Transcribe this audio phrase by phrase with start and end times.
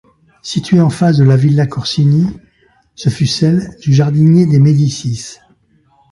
[0.41, 2.25] Située en face de la Villa Corsini,
[2.95, 5.37] ce fut celle du jardinier des Médicis.